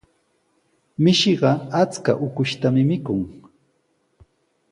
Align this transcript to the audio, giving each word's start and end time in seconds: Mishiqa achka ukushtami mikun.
Mishiqa 1.03 1.51
achka 1.81 2.11
ukushtami 2.25 2.81
mikun. 2.91 3.21